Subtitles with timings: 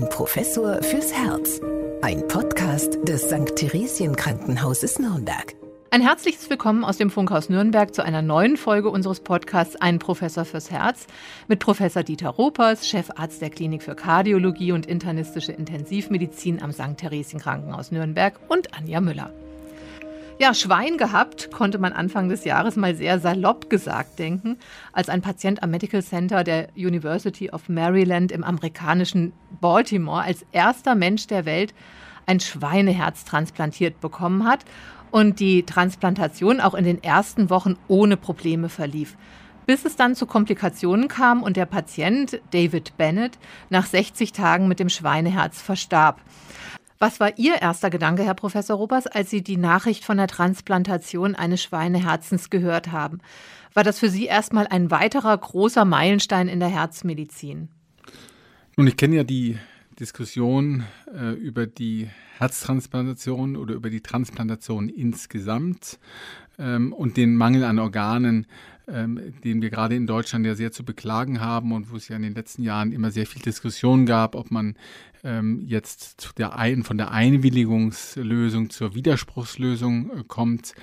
[0.00, 1.60] Ein Professor fürs Herz.
[2.02, 3.56] Ein Podcast des St.
[3.56, 5.56] Theresien Krankenhauses Nürnberg.
[5.90, 10.44] Ein herzliches Willkommen aus dem Funkhaus Nürnberg zu einer neuen Folge unseres Podcasts Ein Professor
[10.44, 11.08] fürs Herz
[11.48, 16.96] mit Professor Dieter Ropers, Chefarzt der Klinik für Kardiologie und internistische Intensivmedizin am St.
[16.96, 19.32] Theresien Krankenhaus Nürnberg und Anja Müller.
[20.40, 24.56] Ja, Schwein gehabt, konnte man Anfang des Jahres mal sehr salopp gesagt denken,
[24.92, 30.94] als ein Patient am Medical Center der University of Maryland im amerikanischen Baltimore als erster
[30.94, 31.74] Mensch der Welt
[32.26, 34.64] ein Schweineherz transplantiert bekommen hat
[35.10, 39.16] und die Transplantation auch in den ersten Wochen ohne Probleme verlief.
[39.66, 43.38] Bis es dann zu Komplikationen kam und der Patient, David Bennett,
[43.70, 46.20] nach 60 Tagen mit dem Schweineherz verstarb.
[47.00, 51.36] Was war Ihr erster Gedanke, Herr Professor Robers, als Sie die Nachricht von der Transplantation
[51.36, 53.18] eines Schweineherzens gehört haben?
[53.72, 57.68] War das für Sie erstmal ein weiterer großer Meilenstein in der Herzmedizin?
[58.76, 59.58] Nun, ich kenne ja die
[60.00, 60.84] Diskussion
[61.14, 62.08] äh, über die
[62.38, 66.00] Herztransplantation oder über die Transplantation insgesamt
[66.58, 68.46] ähm, und den Mangel an Organen,
[68.90, 72.16] ähm, den wir gerade in Deutschland ja sehr zu beklagen haben und wo es ja
[72.16, 74.76] in den letzten Jahren immer sehr viel Diskussion gab, ob man
[75.24, 80.74] ähm, jetzt der ein, von der Einwilligungslösung zur Widerspruchslösung äh, kommt.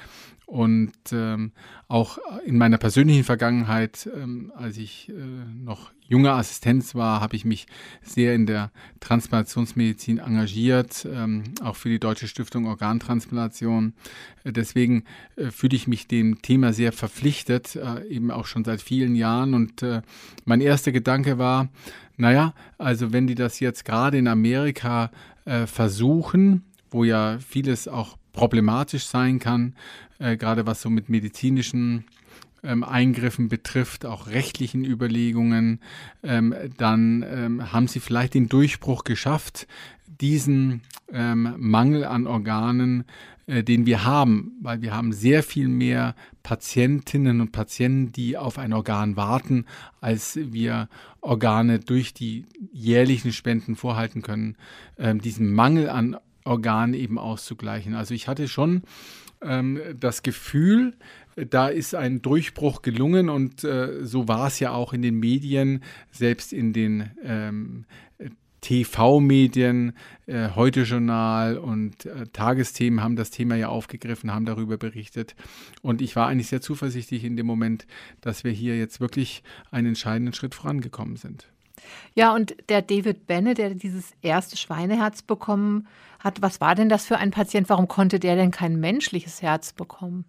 [0.46, 1.52] Und ähm,
[1.88, 7.46] auch in meiner persönlichen Vergangenheit, ähm, als ich äh, noch junger Assistenz war, habe ich
[7.46, 7.66] mich
[8.04, 13.94] sehr in der Transplantationsmedizin engagiert, ähm, auch für die Deutsche Stiftung Organtransplantation.
[14.44, 18.82] Äh, deswegen äh, fühle ich mich dem Thema sehr verpflichtet, äh, eben auch schon seit
[18.82, 19.56] vielen Jahren.
[19.56, 20.04] Und äh,
[20.46, 21.70] mein erster Gedanke war,
[22.18, 25.12] naja, also wenn die das jetzt gerade in Amerika
[25.46, 29.76] äh, versuchen, wo ja vieles auch problematisch sein kann,
[30.20, 32.06] äh, gerade was so mit medizinischen
[32.64, 35.80] ähm, Eingriffen betrifft, auch rechtlichen Überlegungen,
[36.24, 39.68] ähm, dann ähm, haben sie vielleicht den Durchbruch geschafft,
[40.06, 43.06] diesen ähm, Mangel an Organen
[43.48, 48.58] äh, den wir haben, weil wir haben sehr viel mehr Patientinnen und Patienten, die auf
[48.58, 49.66] ein Organ warten,
[50.02, 50.90] als wir
[51.22, 54.56] Organe durch die jährlichen Spenden vorhalten können,
[54.98, 57.94] ähm, diesen Mangel an Organen eben auszugleichen.
[57.94, 58.84] Also ich hatte schon
[59.42, 60.94] ähm, das Gefühl,
[61.36, 65.84] da ist ein Durchbruch gelungen und äh, so war es ja auch in den Medien,
[66.12, 67.86] selbst in den ähm,
[68.66, 69.94] TV-Medien,
[70.26, 75.36] äh, Heute-Journal und äh, Tagesthemen haben das Thema ja aufgegriffen, haben darüber berichtet.
[75.84, 77.86] Und ich war eigentlich sehr zuversichtlich in dem Moment,
[78.22, 81.48] dass wir hier jetzt wirklich einen entscheidenden Schritt vorangekommen sind.
[82.14, 85.88] Ja, und der David Benne, der dieses erste Schweineherz bekommen
[86.20, 87.70] hat, was war denn das für ein Patient?
[87.70, 90.26] Warum konnte der denn kein menschliches Herz bekommen?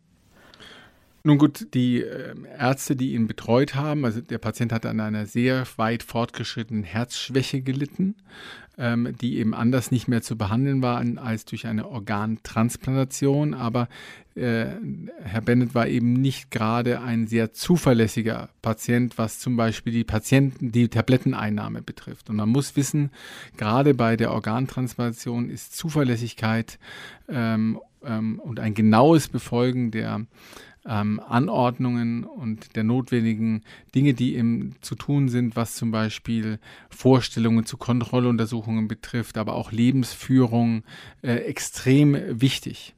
[1.27, 5.27] Nun gut, die äh, Ärzte, die ihn betreut haben, also der Patient hatte an einer
[5.27, 8.15] sehr weit fortgeschrittenen Herzschwäche gelitten,
[8.79, 13.55] ähm, die eben anders nicht mehr zu behandeln war als durch eine Organtransplantation.
[13.55, 13.89] Aber
[14.37, 14.67] äh,
[15.21, 20.71] Herr Bennett war eben nicht gerade ein sehr zuverlässiger Patient, was zum Beispiel die Patienten,
[20.71, 22.31] die Tabletteneinnahme betrifft.
[22.31, 23.11] Und man muss wissen,
[23.57, 26.79] gerade bei der Organtransplantation ist Zuverlässigkeit
[27.29, 30.25] ähm, ähm, und ein genaues Befolgen der
[30.89, 33.63] ähm, Anordnungen und der notwendigen
[33.95, 36.59] Dinge, die eben zu tun sind, was zum Beispiel
[36.91, 40.85] Vorstellungen zu Kontrolluntersuchungen betrifft, aber auch Lebensführung,
[41.23, 42.95] äh, extrem wichtig.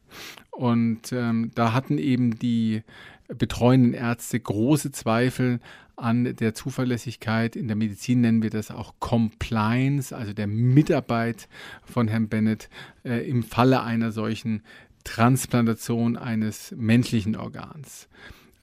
[0.50, 2.82] Und ähm, da hatten eben die
[3.28, 5.60] betreuenden Ärzte große Zweifel
[5.98, 7.56] an der Zuverlässigkeit.
[7.56, 11.48] In der Medizin nennen wir das auch Compliance, also der Mitarbeit
[11.84, 12.68] von Herrn Bennett
[13.04, 14.62] äh, im Falle einer solchen
[15.08, 18.08] Transplantation eines menschlichen Organs.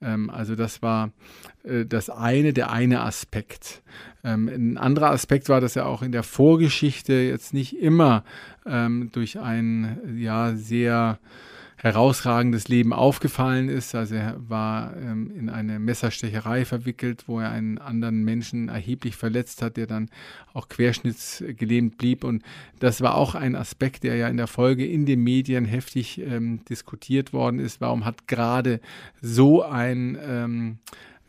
[0.02, 1.12] Ähm, also das war
[1.64, 3.82] äh, das eine, der eine Aspekt.
[4.24, 8.24] Ähm, ein anderer Aspekt war, dass er auch in der Vorgeschichte jetzt nicht immer
[8.66, 11.20] ähm, durch ein ja sehr
[11.78, 13.96] herausragendes Leben aufgefallen ist.
[13.96, 19.62] Also er war ähm, in eine Messerstecherei verwickelt, wo er einen anderen Menschen erheblich verletzt
[19.62, 20.10] hat, der dann
[20.54, 22.24] auch querschnittsgelähmt blieb.
[22.24, 22.44] Und
[22.80, 26.64] das war auch ein Aspekt, der ja in der Folge in den Medien heftig ähm,
[26.66, 27.82] diskutiert worden ist.
[27.82, 28.80] Warum hat gerade
[29.22, 30.78] so ein ähm,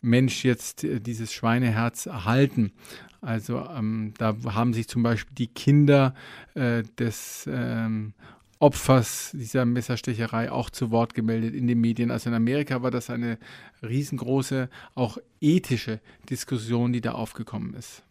[0.00, 2.73] Mensch jetzt äh, dieses Schweineherz erhalten?
[3.20, 6.15] Also ähm, da haben sich zum Beispiel die Kinder
[6.55, 8.12] äh, des ähm,
[8.58, 12.11] Opfers dieser Messerstecherei auch zu Wort gemeldet in den Medien.
[12.11, 13.38] Also in Amerika war das eine
[13.82, 16.00] riesengroße, auch ethische
[16.31, 18.03] Diskussion, die da aufgekommen ist.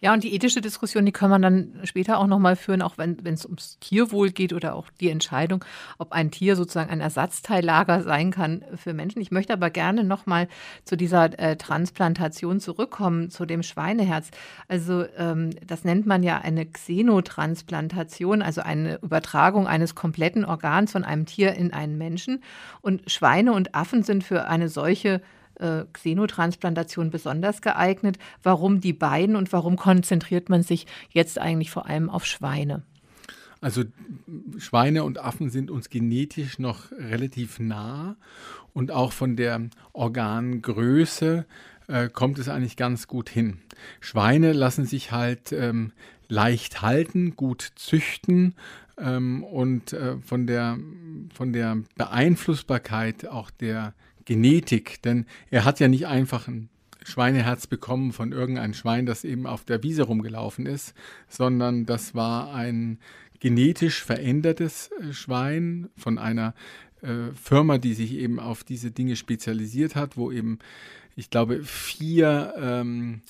[0.00, 3.18] Ja, und die ethische Diskussion, die kann man dann später auch nochmal führen, auch wenn
[3.24, 5.64] es ums Tierwohl geht oder auch die Entscheidung,
[5.98, 9.20] ob ein Tier sozusagen ein Ersatzteillager sein kann für Menschen.
[9.20, 10.48] Ich möchte aber gerne nochmal
[10.84, 14.30] zu dieser äh, Transplantation zurückkommen, zu dem Schweineherz.
[14.68, 21.04] Also ähm, das nennt man ja eine Xenotransplantation, also eine Übertragung eines kompletten Organs von
[21.04, 22.42] einem Tier in einen Menschen.
[22.80, 25.20] Und Schweine und Affen sind für eine solche
[25.60, 28.18] äh, Xenotransplantation besonders geeignet.
[28.42, 32.82] Warum die beiden und warum konzentriert man sich jetzt eigentlich vor allem auf Schweine?
[33.60, 33.84] Also
[34.56, 38.16] Schweine und Affen sind uns genetisch noch relativ nah
[38.72, 41.44] und auch von der Organgröße
[41.88, 43.58] äh, kommt es eigentlich ganz gut hin.
[44.00, 45.92] Schweine lassen sich halt ähm,
[46.28, 48.54] leicht halten, gut züchten
[48.96, 50.78] ähm, und äh, von, der,
[51.34, 53.94] von der Beeinflussbarkeit auch der
[54.30, 56.68] Genetik, denn er hat ja nicht einfach ein
[57.02, 60.94] Schweineherz bekommen von irgendeinem Schwein, das eben auf der Wiese rumgelaufen ist,
[61.28, 63.00] sondern das war ein
[63.40, 66.54] genetisch verändertes äh, Schwein von einer
[67.02, 70.60] äh, Firma, die sich eben auf diese Dinge spezialisiert hat, wo eben,
[71.16, 73.22] ich glaube, vier ähm,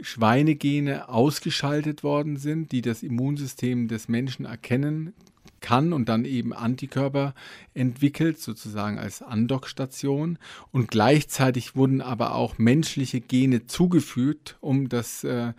[0.00, 5.14] Schweinegene ausgeschaltet worden sind, die das Immunsystem des Menschen erkennen
[5.60, 7.34] kann und dann eben Antikörper
[7.74, 10.38] entwickelt, sozusagen als Andockstation.
[10.72, 15.52] Und gleichzeitig wurden aber auch menschliche Gene zugefügt, um das äh,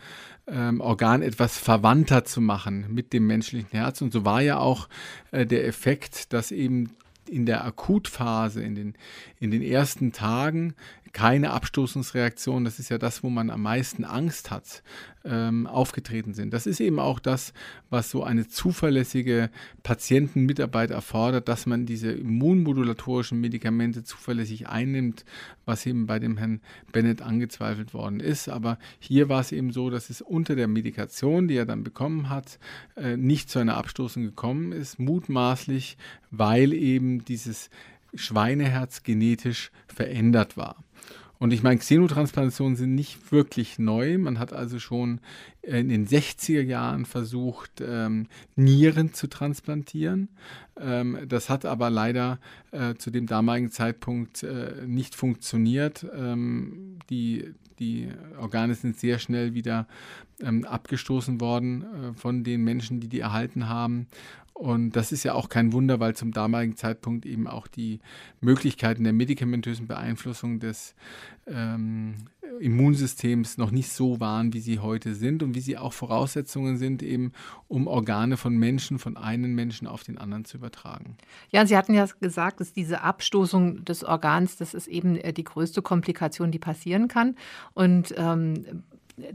[0.48, 4.02] ähm, Organ etwas verwandter zu machen mit dem menschlichen Herz.
[4.02, 4.90] Und so war ja auch
[5.32, 6.92] äh, der Effekt, dass eben
[7.30, 8.94] in der Akutphase, in den,
[9.40, 10.74] in den ersten Tagen,
[11.14, 14.84] keine Abstoßungsreaktion, das ist ja das, wo man am meisten Angst hat,
[15.26, 16.54] ähm, aufgetreten sind.
[16.54, 17.54] Das ist eben auch das,
[17.90, 19.50] was so eine zuverlässige
[19.84, 25.26] Patientenmitarbeit erfordert, dass man diese immunmodulatorischen Medikamente zuverlässig einnimmt,
[25.66, 26.62] was eben bei dem Herrn
[26.92, 28.50] Bennett angezweifelt worden ist.
[28.50, 32.30] Aber hier war es eben so, dass es unter der Medikation, die er dann bekommen
[32.30, 32.60] hat,
[32.96, 35.98] äh, nicht zu einer Abstoßung gekommen ist, mutmaßlich,
[36.32, 37.70] weil eben dieses
[38.14, 40.84] Schweineherz genetisch verändert war.
[41.40, 44.18] Und ich meine, Xenotransplantationen sind nicht wirklich neu.
[44.18, 45.22] Man hat also schon
[45.62, 50.30] in den 60er Jahren versucht, ähm, Nieren zu transplantieren.
[50.80, 52.40] Ähm, das hat aber leider
[52.72, 56.06] äh, zu dem damaligen Zeitpunkt äh, nicht funktioniert.
[56.16, 58.10] Ähm, die, die
[58.40, 59.88] Organe sind sehr schnell wieder
[60.42, 64.08] ähm, abgestoßen worden äh, von den Menschen, die die erhalten haben.
[64.54, 68.02] Und das ist ja auch kein Wunder, weil zum damaligen Zeitpunkt eben auch die
[68.42, 70.96] Möglichkeiten der medikamentösen Beeinflussung des
[71.48, 72.16] ähm,
[72.60, 77.02] Immunsystems noch nicht so waren, wie sie heute sind und wie sie auch Voraussetzungen sind,
[77.04, 77.32] eben
[77.68, 81.18] um Organe von Menschen, von einem Menschen auf den anderen zu übertragen.
[81.50, 85.44] Ja, Sie hatten ja gesagt, dass diese Abstoßung des Organs, das ist eben äh, die
[85.44, 87.36] größte Komplikation, die passieren kann.
[87.74, 88.84] Und ähm,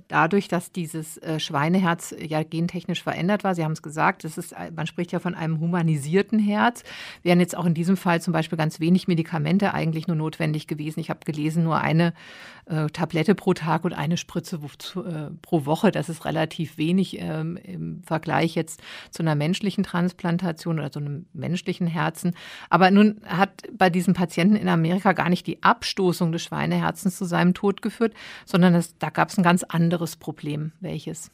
[0.09, 4.53] dadurch, dass dieses äh, Schweineherz ja gentechnisch verändert war, Sie haben es gesagt, das ist,
[4.53, 6.83] äh, man spricht ja von einem humanisierten Herz,
[7.23, 11.01] wären jetzt auch in diesem Fall zum Beispiel ganz wenig Medikamente eigentlich nur notwendig gewesen.
[11.01, 12.13] Ich habe gelesen, nur eine
[12.67, 15.91] äh, Tablette pro Tag und eine Spritze äh, pro Woche.
[15.91, 21.27] Das ist relativ wenig ähm, im Vergleich jetzt zu einer menschlichen Transplantation oder so einem
[21.33, 22.35] menschlichen Herzen.
[22.71, 27.25] Aber nun hat bei diesem Patienten in Amerika gar nicht die Abstoßung des Schweineherzens zu
[27.25, 28.15] seinem Tod geführt,
[28.47, 30.73] sondern das, da gab es ein ganz anderes Problem.
[30.81, 31.31] Welches?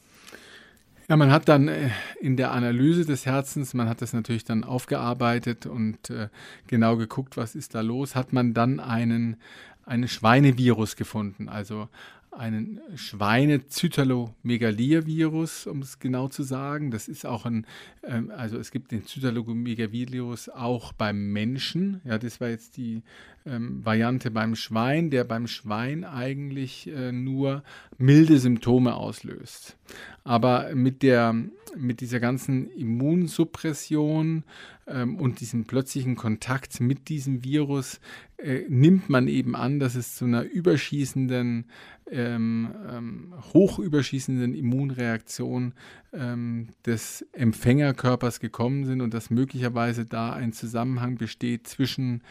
[1.07, 1.89] Ja, man hat dann äh,
[2.19, 6.29] in der Analyse des Herzens, man hat das natürlich dann aufgearbeitet und äh,
[6.67, 9.37] genau geguckt, was ist da los, hat man dann einen,
[9.85, 11.89] einen Schweinevirus gefunden, also
[12.31, 16.89] einen Schweine-Zytalomegalia-Virus, um es genau zu sagen.
[16.89, 17.65] Das ist auch ein,
[18.03, 21.99] ähm, also es gibt den Zytalomegalia-Virus auch beim Menschen.
[22.05, 23.03] Ja, das war jetzt die
[23.45, 27.63] ähm, Variante beim Schwein, der beim Schwein eigentlich äh, nur
[27.97, 29.75] milde Symptome auslöst.
[30.23, 31.35] Aber mit, der,
[31.75, 34.43] mit dieser ganzen Immunsuppression
[34.87, 37.99] ähm, und diesem plötzlichen Kontakt mit diesem Virus
[38.37, 41.65] äh, nimmt man eben an, dass es zu einer überschießenden,
[42.09, 45.73] ähm, ähm, hochüberschießenden Immunreaktion
[46.13, 52.21] ähm, des Empfängerkörpers gekommen sind und dass möglicherweise da ein Zusammenhang besteht zwischen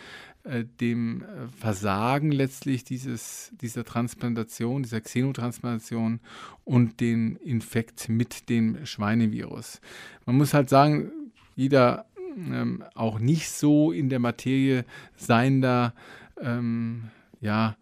[0.42, 6.20] äh, dem äh, Versagen letztlich dieses, dieser Transplantation, dieser Xenotransplantation
[6.64, 9.80] und den Infekt mit dem Schweinevirus.
[10.24, 11.12] Man muss halt sagen,
[11.56, 14.84] jeder ähm, auch nicht so in der Materie
[15.16, 15.94] seiender,
[16.40, 17.04] ähm,
[17.40, 17.76] ja,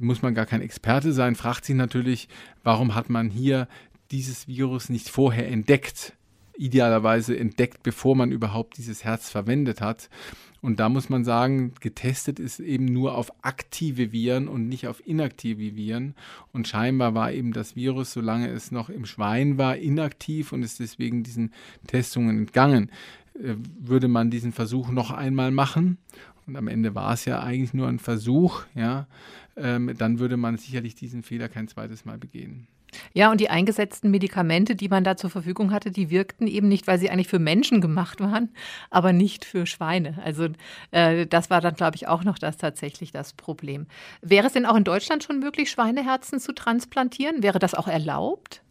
[0.00, 2.28] muss man gar kein Experte sein, fragt sich natürlich,
[2.62, 3.68] warum hat man hier
[4.10, 6.14] dieses Virus nicht vorher entdeckt?
[6.58, 10.10] idealerweise entdeckt, bevor man überhaupt dieses Herz verwendet hat.
[10.60, 15.06] Und da muss man sagen, getestet ist eben nur auf aktive Viren und nicht auf
[15.06, 16.14] inaktive Viren.
[16.52, 20.80] Und scheinbar war eben das Virus, solange es noch im Schwein war, inaktiv und ist
[20.80, 21.52] deswegen diesen
[21.86, 22.90] Testungen entgangen.
[23.42, 25.98] Äh, würde man diesen Versuch noch einmal machen,
[26.46, 29.06] und am Ende war es ja eigentlich nur ein Versuch, ja,
[29.56, 32.66] ähm, dann würde man sicherlich diesen Fehler kein zweites Mal begehen.
[33.12, 36.86] Ja, und die eingesetzten Medikamente, die man da zur Verfügung hatte, die wirkten eben nicht,
[36.86, 38.48] weil sie eigentlich für Menschen gemacht waren,
[38.88, 40.18] aber nicht für Schweine.
[40.24, 40.48] Also
[40.90, 43.86] äh, das war dann, glaube ich, auch noch das tatsächlich das Problem.
[44.22, 47.42] Wäre es denn auch in Deutschland schon möglich, Schweineherzen zu transplantieren?
[47.42, 48.62] Wäre das auch erlaubt?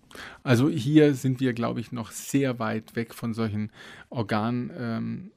[0.43, 3.71] Also hier sind wir, glaube ich, noch sehr weit weg von solchen
[4.09, 4.71] Organ.
[4.77, 5.31] Ähm,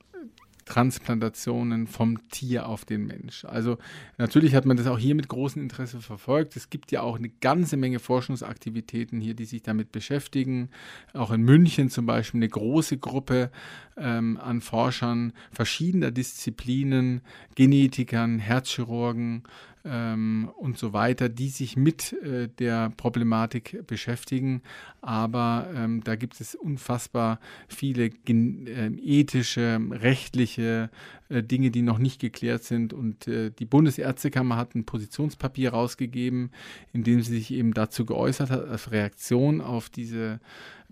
[1.86, 3.44] vom Tier auf den Mensch.
[3.44, 3.78] Also
[4.18, 6.56] natürlich hat man das auch hier mit großem Interesse verfolgt.
[6.56, 10.70] Es gibt ja auch eine ganze Menge Forschungsaktivitäten hier, die sich damit beschäftigen.
[11.12, 13.50] Auch in München zum Beispiel eine große Gruppe
[13.96, 17.22] ähm, an Forschern verschiedener Disziplinen,
[17.56, 19.42] Genetikern, Herzchirurgen,
[19.84, 24.62] ähm, und so weiter, die sich mit äh, der Problematik beschäftigen.
[25.00, 30.90] Aber ähm, da gibt es unfassbar viele äh, ethische, rechtliche
[31.28, 32.92] äh, Dinge, die noch nicht geklärt sind.
[32.92, 36.50] Und äh, die Bundesärztekammer hat ein Positionspapier rausgegeben,
[36.92, 40.40] in dem sie sich eben dazu geäußert hat, als Reaktion auf diese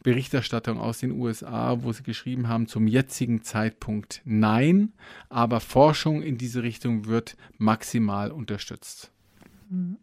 [0.02, 4.92] Berichterstattung aus den USA, wo sie geschrieben haben, zum jetzigen Zeitpunkt nein,
[5.28, 9.10] aber Forschung in diese Richtung wird maximal unterstützt.
[9.70, 9.98] Mhm.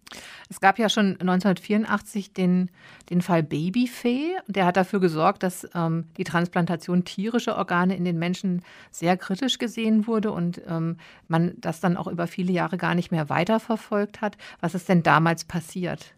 [0.50, 2.70] Es gab ja schon 1984 den,
[3.10, 4.36] den Fall Babyfee.
[4.48, 8.62] Der hat dafür gesorgt, dass ähm, die Transplantation tierischer Organe in den Menschen
[8.92, 10.98] sehr kritisch gesehen wurde und ähm,
[11.28, 14.38] man das dann auch über viele Jahre gar nicht mehr weiterverfolgt hat.
[14.62, 16.14] Was ist denn damals passiert?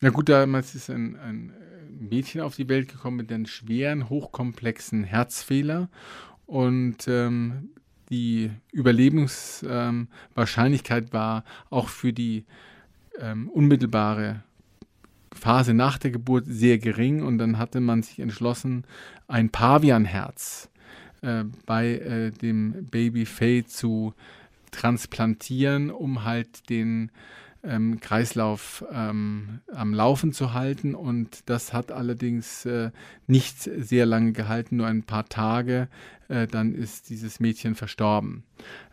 [0.00, 1.52] Na gut, damals ist ein, ein
[2.02, 5.88] Mädchen auf die Welt gekommen mit einem schweren, hochkomplexen Herzfehler
[6.46, 7.68] und ähm,
[8.10, 12.44] die Überlebenswahrscheinlichkeit ähm, war auch für die
[13.18, 14.42] ähm, unmittelbare
[15.32, 17.22] Phase nach der Geburt sehr gering.
[17.22, 18.84] Und dann hatte man sich entschlossen,
[19.28, 20.68] ein Pavianherz
[21.22, 24.14] äh, bei äh, dem Baby Faye zu
[24.70, 27.10] transplantieren, um halt den
[27.64, 30.94] ähm, Kreislauf ähm, am Laufen zu halten.
[30.94, 32.90] Und das hat allerdings äh,
[33.26, 35.88] nicht sehr lange gehalten, nur ein paar Tage.
[36.28, 38.44] Äh, dann ist dieses Mädchen verstorben.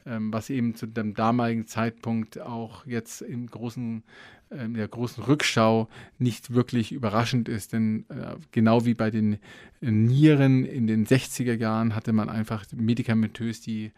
[0.05, 4.03] Ähm, was eben zu dem damaligen Zeitpunkt auch jetzt im großen
[4.51, 9.37] in ähm, der großen Rückschau nicht wirklich überraschend ist, denn äh, genau wie bei den
[9.81, 13.91] Nieren in den 60er Jahren hatte man einfach medikamentös die,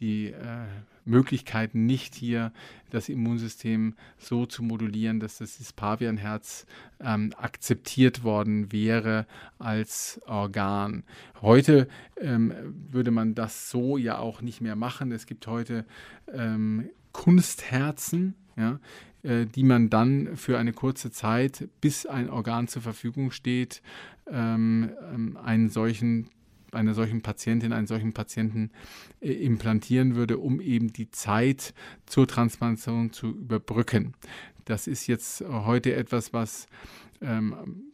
[0.00, 0.66] die äh,
[1.04, 2.52] Möglichkeiten nicht hier
[2.90, 6.66] das Immunsystem so zu modulieren, dass das Pavianherz
[7.00, 9.26] ähm, akzeptiert worden wäre
[9.58, 11.04] als Organ.
[11.40, 11.88] Heute
[12.20, 12.52] ähm,
[12.90, 15.12] würde man das so ja auch nicht mehr machen.
[15.12, 15.84] Es gibt heute
[16.32, 18.78] ähm, Kunstherzen, ja,
[19.22, 23.82] äh, die man dann für eine kurze Zeit, bis ein Organ zur Verfügung steht,
[24.26, 26.30] ähm, ähm, einen solchen
[26.72, 28.70] einer solchen Patientin, einen solchen Patienten
[29.20, 31.74] äh, implantieren würde, um eben die Zeit
[32.06, 34.14] zur Transplantation zu überbrücken.
[34.64, 36.66] Das ist jetzt heute etwas, was
[37.20, 37.90] ähm,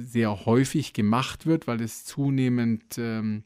[0.00, 3.44] sehr häufig gemacht wird, weil es zunehmend ähm,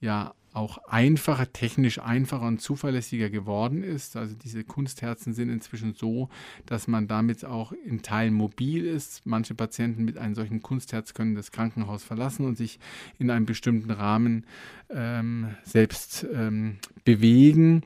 [0.00, 4.16] ja auch einfacher, technisch einfacher und zuverlässiger geworden ist.
[4.16, 6.28] Also diese Kunstherzen sind inzwischen so,
[6.64, 9.26] dass man damit auch in Teilen mobil ist.
[9.26, 12.78] Manche Patienten mit einem solchen Kunstherz können das Krankenhaus verlassen und sich
[13.18, 14.46] in einem bestimmten Rahmen
[14.90, 17.82] ähm, selbst ähm, bewegen.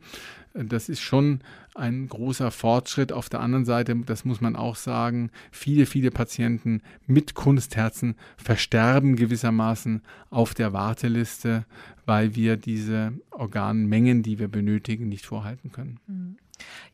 [0.52, 1.40] Das ist schon
[1.78, 3.12] ein großer Fortschritt.
[3.12, 9.16] Auf der anderen Seite, das muss man auch sagen, viele, viele Patienten mit Kunstherzen versterben
[9.16, 11.64] gewissermaßen auf der Warteliste,
[12.04, 16.00] weil wir diese Organmengen, die wir benötigen, nicht vorhalten können.
[16.06, 16.37] Mhm.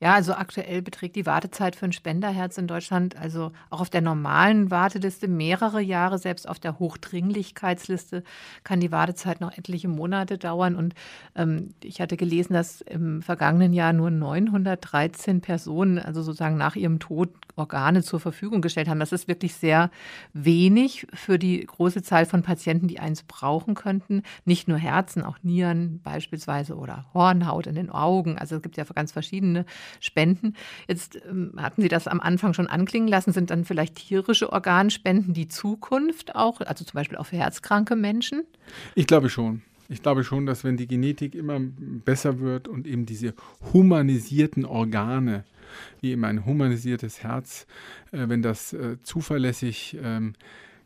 [0.01, 4.01] Ja, also aktuell beträgt die Wartezeit für ein Spenderherz in Deutschland, also auch auf der
[4.01, 8.23] normalen Warteliste mehrere Jahre, selbst auf der Hochdringlichkeitsliste
[8.65, 10.77] kann die Wartezeit noch etliche Monate dauern.
[10.77, 10.95] Und
[11.35, 16.99] ähm, ich hatte gelesen, dass im vergangenen Jahr nur 913 Personen, also sozusagen nach ihrem
[16.99, 19.01] Tod, Organe zur Verfügung gestellt haben.
[19.01, 19.91] Das ist wirklich sehr
[20.33, 24.23] wenig für die große Zahl von Patienten, die eins brauchen könnten.
[24.45, 28.39] Nicht nur Herzen, auch Nieren beispielsweise oder Hornhaut in den Augen.
[28.39, 29.65] Also es gibt ja ganz verschiedene
[30.01, 30.55] Spenden.
[30.89, 33.33] Jetzt ähm, hatten Sie das am Anfang schon anklingen lassen.
[33.33, 38.43] Sind dann vielleicht tierische Organspenden die Zukunft auch, also zum Beispiel auch für herzkranke Menschen?
[38.95, 39.63] Ich glaube schon.
[39.89, 43.35] Ich glaube schon, dass wenn die Genetik immer besser wird und eben diese
[43.73, 45.45] humanisierten Organe
[46.01, 47.67] wie eben ein humanisiertes Herz,
[48.13, 50.35] äh, wenn das äh, zuverlässig ähm,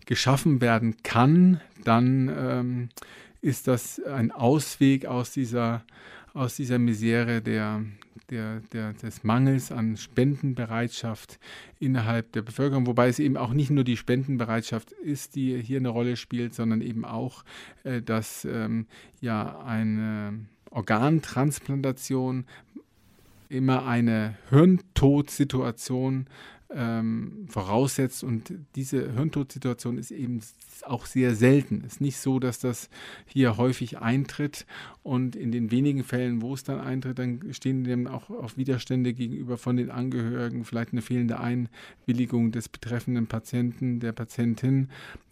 [0.07, 2.89] geschaffen werden kann, dann ähm,
[3.41, 5.85] ist das ein Ausweg aus dieser,
[6.33, 7.85] aus dieser Misere der,
[8.31, 11.39] der, der, des Mangels an Spendenbereitschaft
[11.79, 15.91] innerhalb der Bevölkerung, wobei es eben auch nicht nur die Spendenbereitschaft ist, die hier eine
[15.91, 17.45] Rolle spielt, sondern eben auch,
[17.85, 18.87] äh, dass ähm,
[19.21, 22.45] ja eine Organtransplantation
[23.49, 26.27] immer eine Hirntodsituation
[26.71, 30.41] ähm, voraussetzt und diese Hirntodsituation ist eben
[30.85, 31.83] auch sehr selten.
[31.87, 32.91] Es ist nicht so, dass das
[33.27, 34.67] hier häufig eintritt
[35.03, 39.15] und in den wenigen Fällen, wo es dann eintritt, dann stehen dem auch auf Widerstände
[39.15, 44.89] gegenüber von den Angehörigen, vielleicht eine fehlende Einwilligung des betreffenden Patienten, der Patientin.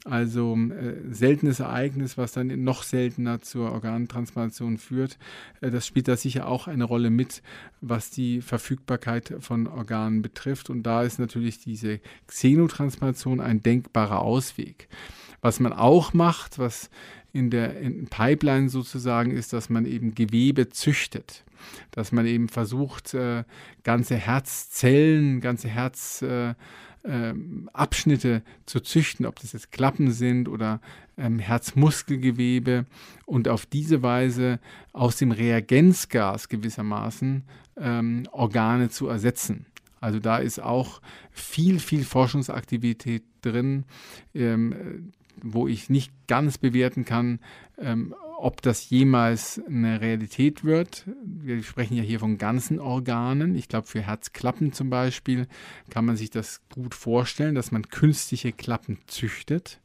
[0.07, 5.19] Also äh, seltenes Ereignis, was dann noch seltener zur Organtransplantation führt.
[5.61, 7.43] Äh, das spielt da sicher auch eine Rolle mit,
[7.81, 10.71] was die Verfügbarkeit von Organen betrifft.
[10.71, 14.88] Und da ist natürlich diese Xenotransplantation ein denkbarer Ausweg.
[15.40, 16.90] Was man auch macht, was
[17.37, 21.45] in der in Pipeline sozusagen ist, dass man eben Gewebe züchtet.
[21.90, 23.45] Dass man eben versucht, äh,
[23.85, 26.56] ganze Herzzellen, ganze Herzabschnitte
[28.28, 30.80] äh, zu züchten, ob das jetzt Klappen sind oder
[31.18, 32.87] ähm, Herzmuskelgewebe
[33.26, 34.59] und auf diese Weise
[34.92, 37.45] aus dem Reagenzgas gewissermaßen
[37.78, 39.66] ähm, Organe zu ersetzen.
[40.06, 41.00] Also da ist auch
[41.32, 43.84] viel, viel Forschungsaktivität drin.
[44.34, 47.40] Ähm, wo ich nicht ganz bewerten kann,
[47.78, 51.06] ähm, ob das jemals eine Realität wird.
[51.25, 53.54] Wir sprechen ja hier von ganzen Organen.
[53.54, 55.46] Ich glaube, für Herzklappen zum Beispiel
[55.90, 59.80] kann man sich das gut vorstellen, dass man künstliche Klappen züchtet.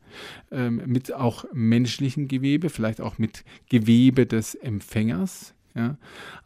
[0.51, 5.53] Ähm, mit auch menschlichem Gewebe, vielleicht auch mit Gewebe des Empfängers.
[5.75, 5.97] Ja?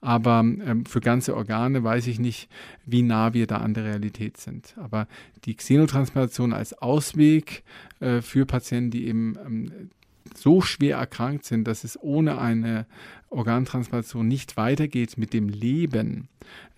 [0.01, 2.49] Aber ähm, für ganze Organe weiß ich nicht,
[2.85, 4.75] wie nah wir da an der Realität sind.
[4.77, 5.07] Aber
[5.45, 7.63] die Xenotransplantation als Ausweg
[7.99, 9.89] äh, für Patienten, die eben ähm,
[10.33, 12.85] so schwer erkrankt sind, dass es ohne eine
[13.29, 16.29] Organtransplantation nicht weitergeht mit dem Leben.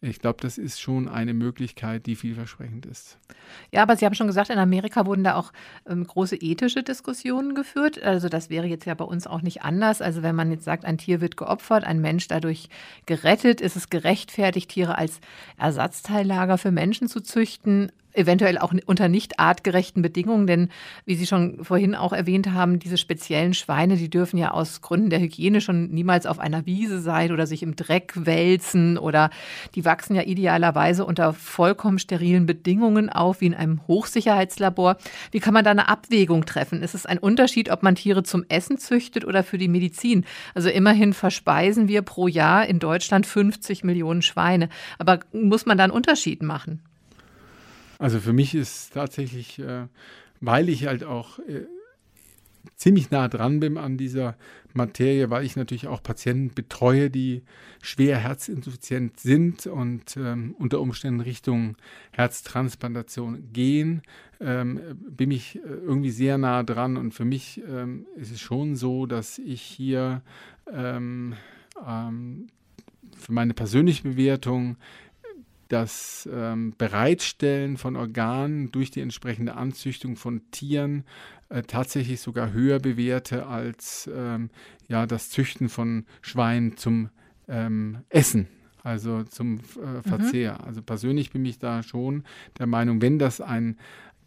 [0.01, 3.17] Ich glaube, das ist schon eine Möglichkeit, die vielversprechend ist.
[3.71, 5.51] Ja, aber Sie haben schon gesagt, in Amerika wurden da auch
[5.87, 8.01] ähm, große ethische Diskussionen geführt.
[8.01, 10.01] Also das wäre jetzt ja bei uns auch nicht anders.
[10.01, 12.69] Also wenn man jetzt sagt, ein Tier wird geopfert, ein Mensch dadurch
[13.05, 15.19] gerettet, ist es gerechtfertigt, Tiere als
[15.57, 20.69] Ersatzteillager für Menschen zu züchten eventuell auch unter nicht artgerechten Bedingungen, denn
[21.05, 25.09] wie Sie schon vorhin auch erwähnt haben, diese speziellen Schweine, die dürfen ja aus Gründen
[25.09, 29.29] der Hygiene schon niemals auf einer Wiese sein oder sich im Dreck wälzen oder
[29.75, 34.97] die wachsen ja idealerweise unter vollkommen sterilen Bedingungen auf, wie in einem Hochsicherheitslabor.
[35.31, 36.83] Wie kann man da eine Abwägung treffen?
[36.83, 40.25] Ist es ein Unterschied, ob man Tiere zum Essen züchtet oder für die Medizin?
[40.53, 44.69] Also immerhin verspeisen wir pro Jahr in Deutschland 50 Millionen Schweine.
[44.97, 46.81] Aber muss man da einen Unterschied machen?
[47.99, 49.87] Also für mich ist tatsächlich, äh,
[50.39, 51.65] weil ich halt auch äh,
[52.75, 54.35] ziemlich nah dran bin an dieser
[54.77, 57.43] Materie, weil ich natürlich auch Patienten betreue, die
[57.81, 61.75] schwer herzinsuffizient sind und ähm, unter Umständen Richtung
[62.11, 64.01] Herztransplantation gehen,
[64.39, 66.95] ähm, bin ich äh, irgendwie sehr nah dran.
[66.97, 70.21] Und für mich ähm, ist es schon so, dass ich hier
[70.71, 71.33] ähm,
[71.85, 72.47] ähm,
[73.17, 74.77] für meine persönliche Bewertung
[75.67, 81.03] das ähm, Bereitstellen von Organen durch die entsprechende Anzüchtung von Tieren
[81.49, 84.49] äh, tatsächlich sogar höher bewährte als ähm,
[84.87, 87.09] ja, das Züchten von Schweinen zum
[87.47, 88.47] ähm, Essen,
[88.83, 90.59] also zum äh, Verzehr.
[90.59, 90.65] Mhm.
[90.65, 92.23] Also persönlich bin ich da schon
[92.59, 93.77] der Meinung, wenn das ein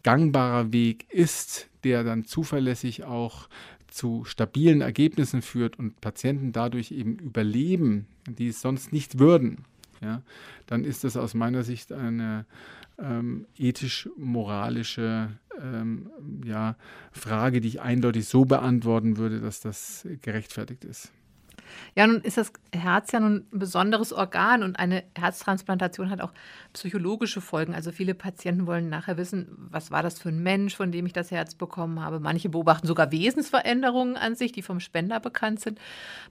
[0.03, 3.49] gangbarer Weg ist, der dann zuverlässig auch
[3.87, 9.65] zu stabilen Ergebnissen führt und Patienten dadurch eben überleben, die es sonst nicht würden,
[10.01, 10.21] ja,
[10.67, 12.45] dann ist das aus meiner Sicht eine
[12.99, 15.29] ähm, ethisch-moralische
[15.61, 16.09] ähm,
[16.43, 16.75] ja,
[17.11, 21.11] Frage, die ich eindeutig so beantworten würde, dass das gerechtfertigt ist.
[21.95, 26.33] Ja, nun ist das Herz ja nun ein besonderes Organ und eine Herztransplantation hat auch
[26.73, 27.73] psychologische Folgen.
[27.73, 31.13] Also viele Patienten wollen nachher wissen, was war das für ein Mensch, von dem ich
[31.13, 32.19] das Herz bekommen habe.
[32.19, 35.79] Manche beobachten sogar Wesensveränderungen an sich, die vom Spender bekannt sind.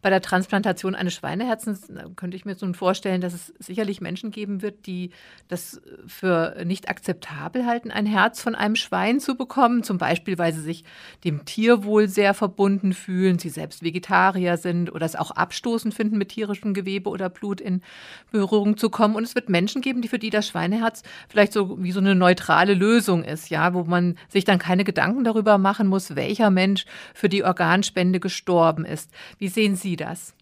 [0.03, 4.62] Bei der Transplantation eines Schweineherzens könnte ich mir so vorstellen, dass es sicherlich Menschen geben
[4.62, 5.11] wird, die
[5.48, 9.83] das für nicht akzeptabel halten, ein Herz von einem Schwein zu bekommen.
[9.83, 10.85] Zum Beispiel, weil sie sich
[11.24, 16.31] dem Tierwohl sehr verbunden fühlen, sie selbst Vegetarier sind oder es auch abstoßend finden, mit
[16.31, 17.83] tierischem Gewebe oder Blut in
[18.31, 19.14] Berührung zu kommen.
[19.14, 22.14] Und es wird Menschen geben, die für die das Schweineherz vielleicht so wie so eine
[22.14, 26.85] neutrale Lösung ist, ja, wo man sich dann keine Gedanken darüber machen muss, welcher Mensch
[27.14, 29.11] für die Organspende gestorben ist.
[29.38, 30.35] Wie sehen Sie das?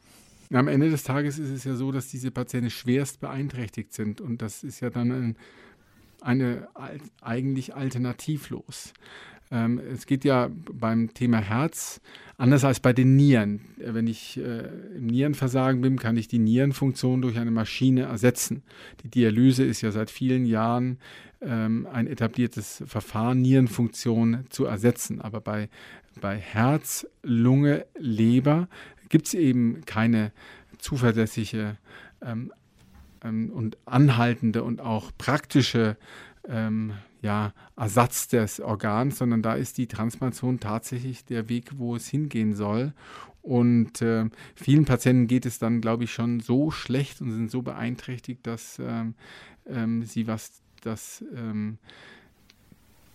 [0.53, 4.41] Am Ende des Tages ist es ja so, dass diese Patienten schwerst beeinträchtigt sind und
[4.41, 5.37] das ist ja dann ein,
[6.23, 6.69] eine
[7.21, 8.95] eigentlich alternativlos.
[9.51, 12.01] Ähm, es geht ja beim Thema Herz
[12.37, 13.61] anders als bei den Nieren.
[13.77, 18.63] Wenn ich äh, im Nierenversagen bin, kann ich die Nierenfunktion durch eine Maschine ersetzen.
[19.03, 20.99] Die Dialyse ist ja seit vielen Jahren
[21.41, 25.21] ähm, ein etabliertes Verfahren, Nierenfunktion zu ersetzen.
[25.21, 25.69] Aber bei,
[26.21, 28.69] bei Herz, Lunge, Leber
[29.09, 30.33] gibt es eben keine
[30.79, 31.77] zuverlässige
[32.23, 32.53] ähm,
[33.25, 35.97] ähm, und anhaltende und auch praktische
[36.49, 42.09] ähm, ja, Ersatz des Organs, sondern da ist die Transplantation tatsächlich der Weg, wo es
[42.09, 42.93] hingehen soll.
[43.43, 47.63] Und äh, vielen Patienten geht es dann, glaube ich, schon so schlecht und sind so
[47.63, 49.15] beeinträchtigt, dass ähm,
[49.67, 51.79] ähm, sie, was das ähm,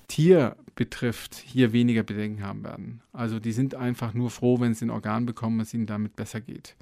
[0.08, 3.02] Tier betrifft, hier weniger Bedenken haben werden.
[3.14, 6.42] Also die sind einfach nur froh, wenn sie ein Organ bekommen, es ihnen damit besser
[6.42, 6.76] geht.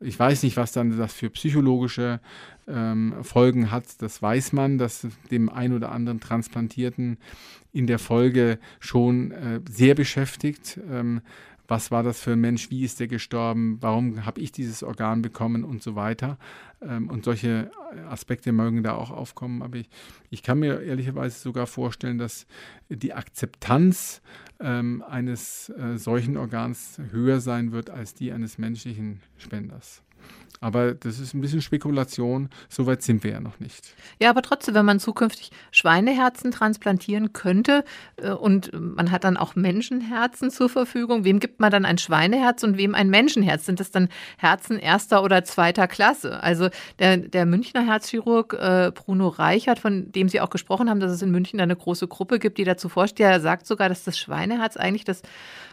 [0.00, 2.20] Ich weiß nicht, was dann das für psychologische
[2.68, 3.84] ähm, Folgen hat.
[4.00, 7.18] Das weiß man, dass dem ein oder anderen Transplantierten
[7.72, 10.78] in der Folge schon äh, sehr beschäftigt.
[10.90, 11.22] Ähm,
[11.68, 15.22] was war das für ein Mensch, wie ist der gestorben, warum habe ich dieses Organ
[15.22, 16.38] bekommen und so weiter.
[16.80, 17.70] Ähm, und solche
[18.08, 19.62] Aspekte mögen da auch aufkommen.
[19.62, 19.88] Aber ich,
[20.30, 22.46] ich kann mir ehrlicherweise sogar vorstellen, dass
[22.88, 24.22] die Akzeptanz
[24.60, 30.02] ähm, eines äh, solchen Organs höher sein wird als die eines menschlichen Spenders.
[30.60, 32.48] Aber das ist ein bisschen Spekulation.
[32.68, 33.94] Soweit sind wir ja noch nicht.
[34.20, 37.84] Ja, aber trotzdem, wenn man zukünftig Schweineherzen transplantieren könnte
[38.16, 42.62] äh, und man hat dann auch Menschenherzen zur Verfügung, wem gibt man dann ein Schweineherz
[42.62, 43.66] und wem ein Menschenherz?
[43.66, 46.42] Sind das dann Herzen erster oder zweiter Klasse?
[46.42, 51.12] Also der, der Münchner Herzchirurg äh, Bruno Reichert, von dem Sie auch gesprochen haben, dass
[51.12, 54.18] es in München eine große Gruppe gibt, die dazu forscht, der sagt sogar, dass das
[54.18, 55.22] Schweineherz eigentlich das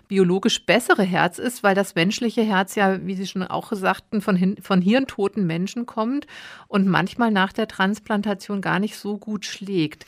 [0.07, 4.57] biologisch bessere Herz ist, weil das menschliche Herz ja, wie Sie schon auch sagten, von,
[4.61, 6.27] von hirntoten Menschen kommt
[6.67, 10.05] und manchmal nach der Transplantation gar nicht so gut schlägt.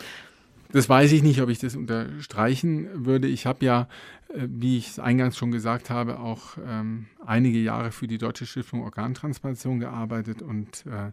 [0.71, 3.27] Das weiß ich nicht, ob ich das unterstreichen würde.
[3.27, 3.87] Ich habe ja,
[4.33, 8.83] wie ich es eingangs schon gesagt habe, auch ähm, einige Jahre für die Deutsche Stiftung
[8.83, 11.11] Organtransplantation gearbeitet und äh,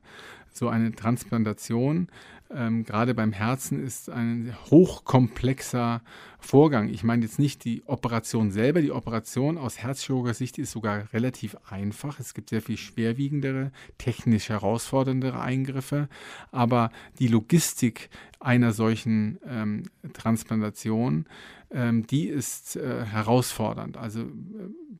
[0.52, 2.08] so eine Transplantation,
[2.54, 6.02] ähm, gerade beim Herzen, ist ein hochkomplexer
[6.38, 6.88] Vorgang.
[6.88, 8.82] Ich meine jetzt nicht die Operation selber.
[8.82, 12.20] Die Operation aus Herzchirurger Sicht ist sogar relativ einfach.
[12.20, 16.08] Es gibt sehr viel schwerwiegendere, technisch herausforderndere Eingriffe.
[16.50, 21.26] Aber die Logistik einer solchen ähm, Transplantation,
[21.72, 23.96] ähm, die ist äh, herausfordernd.
[23.96, 24.26] Also äh,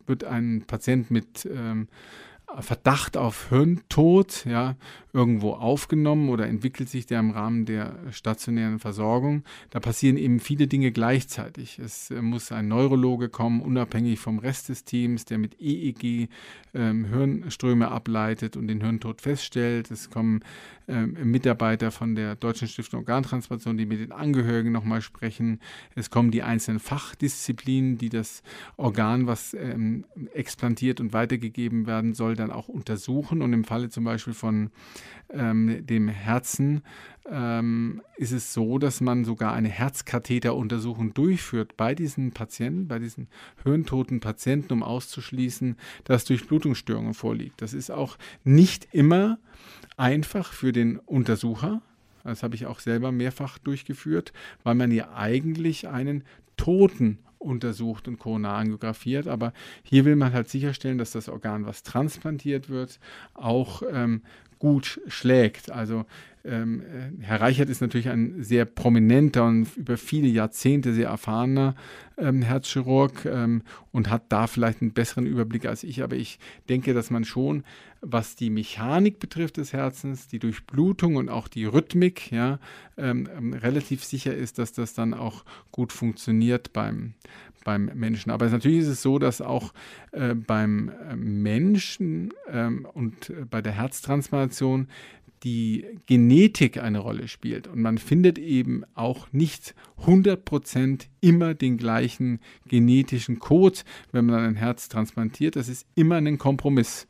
[0.07, 1.89] wird ein Patient mit ähm,
[2.61, 4.77] Verdacht auf Hirntod ja,
[5.13, 9.45] irgendwo aufgenommen oder entwickelt sich der im Rahmen der stationären Versorgung.
[9.71, 11.79] Da passieren eben viele Dinge gleichzeitig.
[11.79, 16.29] Es äh, muss ein Neurologe kommen, unabhängig vom Rest des Teams, der mit EEG
[16.75, 19.91] ähm, Hirnströme ableitet und den Hirntod feststellt.
[19.91, 20.41] Es kommen
[21.01, 25.61] Mitarbeiter von der Deutschen Stiftung Organtransplantation, die mit den Angehörigen nochmal sprechen.
[25.95, 28.43] Es kommen die einzelnen Fachdisziplinen, die das
[28.77, 33.43] Organ, was ähm, explantiert und weitergegeben werden soll, dann auch untersuchen.
[33.43, 34.71] Und im Falle zum Beispiel von
[35.31, 36.83] ähm, dem Herzen
[37.31, 43.29] ähm, ist es so, dass man sogar eine Herzkatheteruntersuchung durchführt bei diesen Patienten, bei diesen
[43.63, 47.63] hirntoten Patienten, um auszuschließen, dass Durchblutungsstörungen vorliegt.
[47.63, 49.39] Das ist auch nicht immer
[49.97, 51.83] einfach für den Untersucher.
[52.25, 56.25] Das habe ich auch selber mehrfach durchgeführt, weil man ja eigentlich einen
[56.57, 59.27] Toten untersucht und koronarangiografiert.
[59.27, 59.53] Aber
[59.83, 63.01] hier will man halt sicherstellen, dass das Organ, was transplantiert wird,
[63.35, 64.23] auch ähm,
[64.59, 65.71] gut schlägt.
[65.71, 66.07] Also
[66.45, 71.77] ähm, äh, Herr Reichert ist natürlich ein sehr prominenter und über viele Jahrzehnte sehr erfahrener
[72.19, 76.03] ähm, Herzchirurg ähm, und hat da vielleicht einen besseren Überblick als ich.
[76.03, 77.63] Aber ich denke, dass man schon,
[78.01, 82.59] was die Mechanik betrifft des Herzens, die Durchblutung und auch die Rhythmik, ja,
[82.97, 87.15] ähm, ähm, relativ sicher ist, dass das dann auch gut funktioniert beim,
[87.65, 88.31] beim Menschen.
[88.31, 89.73] Aber natürlich ist es so, dass auch
[90.11, 94.89] äh, beim äh, Menschen ähm, und äh, bei der Herztransplantation
[95.43, 97.67] die Genetik eine Rolle spielt.
[97.67, 99.75] Und man findet eben auch nicht
[100.05, 103.81] 100% immer den gleichen genetischen Code,
[104.13, 105.57] wenn man ein Herz transplantiert.
[105.57, 107.07] Das ist immer ein Kompromiss.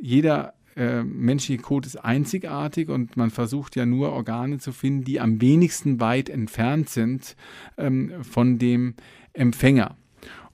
[0.00, 5.20] Jeder äh, menschliche Code ist einzigartig und man versucht ja nur Organe zu finden, die
[5.20, 7.36] am wenigsten weit entfernt sind
[7.78, 8.94] ähm, von dem
[9.32, 9.96] Empfänger.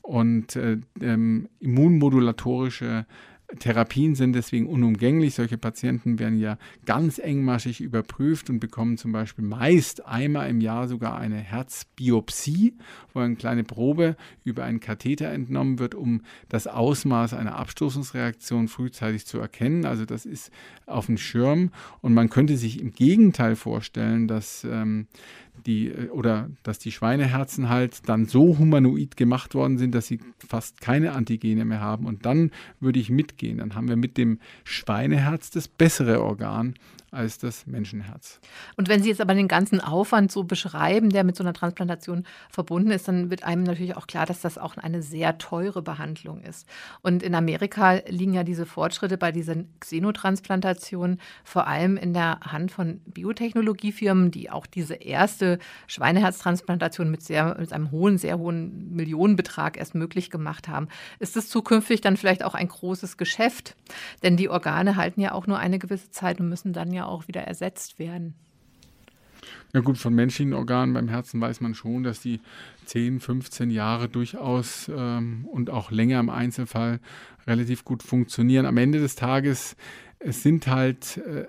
[0.01, 3.07] Und äh, ähm, immunmodulatorische
[3.59, 5.35] Therapien sind deswegen unumgänglich.
[5.35, 10.89] Solche Patienten werden ja ganz engmaschig überprüft und bekommen zum Beispiel meist einmal im Jahr
[10.89, 12.75] sogar eine Herzbiopsie,
[13.13, 19.27] wo eine kleine Probe über einen Katheter entnommen wird, um das Ausmaß einer Abstoßungsreaktion frühzeitig
[19.27, 19.85] zu erkennen.
[19.85, 20.51] Also das ist
[20.87, 25.07] auf dem Schirm und man könnte sich im Gegenteil vorstellen, dass ähm,
[25.67, 30.21] die äh, oder dass die Schweineherzen halt dann so humanoid gemacht worden sind, dass sie
[30.39, 32.07] fast keine Antigene mehr haben.
[32.07, 33.59] Und dann würde ich mitgehen.
[33.59, 36.75] Dann haben wir mit dem Schweineherz das bessere Organ
[37.13, 38.41] als das Menschenherz.
[38.77, 42.25] Und wenn Sie jetzt aber den ganzen Aufwand so beschreiben, der mit so einer Transplantation
[42.49, 46.41] verbunden ist, dann wird einem natürlich auch klar, dass das auch eine sehr teure Behandlung
[46.41, 46.67] ist.
[47.03, 52.73] Und in Amerika liegen ja diese Fortschritte bei diesen Xenotransplantationen vor allem in der Hand
[52.73, 55.52] von Biotechnologiefirmen, die auch diese erste
[55.87, 60.89] Schweineherztransplantation mit, sehr, mit einem hohen, sehr hohen Millionenbetrag erst möglich gemacht haben.
[61.19, 63.77] Ist es zukünftig dann vielleicht auch ein großes Geschäft?
[64.23, 67.29] Denn die Organe halten ja auch nur eine gewisse Zeit und müssen dann ja auch
[67.29, 68.35] wieder ersetzt werden.
[69.75, 72.41] Ja gut, von menschlichen Organen beim Herzen weiß man schon, dass die
[72.85, 77.01] 10, 15 Jahre durchaus ähm, und auch länger im Einzelfall
[77.47, 78.67] relativ gut funktionieren.
[78.67, 79.77] Am Ende des Tages,
[80.19, 81.47] es sind halt äh,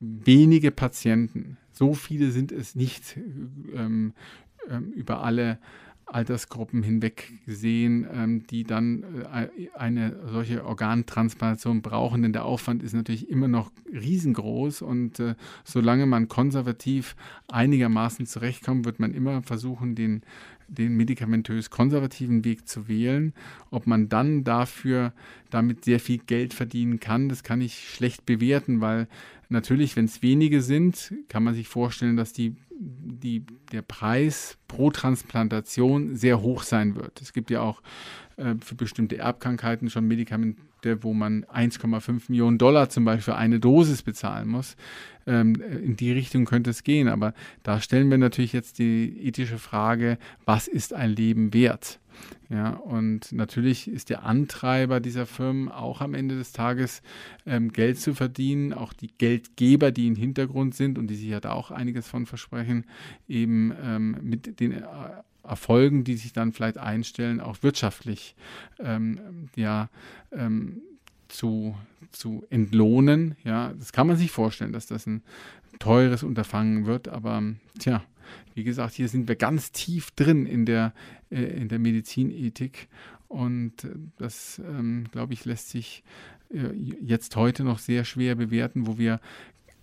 [0.00, 1.56] wenige Patienten.
[1.82, 3.18] So viele sind es nicht
[3.74, 4.12] ähm,
[4.70, 5.58] ähm, über alle
[6.06, 12.22] Altersgruppen hinweg gesehen, ähm, die dann äh, eine solche Organtransplantation brauchen.
[12.22, 17.16] Denn der Aufwand ist natürlich immer noch riesengroß und äh, solange man konservativ
[17.48, 20.22] einigermaßen zurechtkommt, wird man immer versuchen, den,
[20.72, 23.32] den medikamentös konservativen Weg zu wählen.
[23.70, 25.12] Ob man dann dafür
[25.50, 29.08] damit sehr viel Geld verdienen kann, das kann ich schlecht bewerten, weil
[29.48, 34.90] natürlich, wenn es wenige sind, kann man sich vorstellen, dass die die, der Preis pro
[34.90, 37.20] Transplantation sehr hoch sein wird.
[37.20, 37.80] Es gibt ja auch
[38.36, 40.08] äh, für bestimmte Erbkrankheiten schon
[40.82, 44.76] Medikamente, wo man 1,5 Millionen Dollar zum Beispiel für eine Dosis bezahlen muss.
[45.26, 47.08] Ähm, in die Richtung könnte es gehen.
[47.08, 51.98] Aber da stellen wir natürlich jetzt die ethische Frage, was ist ein Leben wert?
[52.50, 57.00] Ja, und natürlich ist der Antreiber dieser Firmen auch am Ende des Tages
[57.46, 58.74] ähm, Geld zu verdienen.
[58.74, 62.26] Auch die Geldgeber, die im Hintergrund sind und die sich ja da auch einiges von
[62.26, 62.84] versprechen,
[63.28, 64.82] eben ähm, mit den äh,
[65.44, 68.34] Erfolgen, die sich dann vielleicht einstellen, auch wirtschaftlich
[68.78, 69.88] ähm, ja,
[70.30, 70.82] ähm,
[71.28, 71.76] zu,
[72.10, 73.36] zu entlohnen.
[73.44, 75.22] Ja, das kann man sich vorstellen, dass das ein
[75.78, 77.42] teures Unterfangen wird, aber
[77.78, 78.02] tja,
[78.54, 80.92] wie gesagt, hier sind wir ganz tief drin in der,
[81.30, 82.88] äh, in der Medizinethik
[83.28, 86.04] und äh, das, ähm, glaube ich, lässt sich
[86.50, 89.20] äh, jetzt heute noch sehr schwer bewerten, wo wir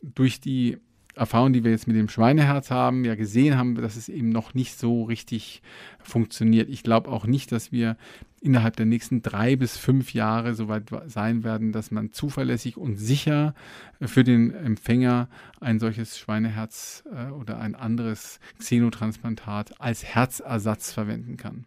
[0.02, 0.78] durch die
[1.16, 4.54] Erfahrung, die wir jetzt mit dem Schweineherz haben, ja gesehen haben, dass es eben noch
[4.54, 5.62] nicht so richtig
[6.02, 6.70] funktioniert.
[6.70, 7.98] Ich glaube auch nicht, dass wir
[8.42, 12.96] innerhalb der nächsten drei bis fünf Jahre so weit sein werden, dass man zuverlässig und
[12.96, 13.54] sicher
[14.00, 15.28] für den Empfänger
[15.60, 21.66] ein solches Schweineherz äh, oder ein anderes Xenotransplantat als Herzersatz verwenden kann.